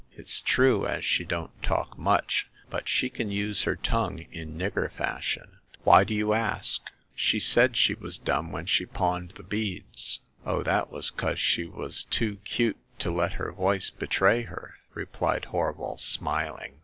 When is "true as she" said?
0.41-1.23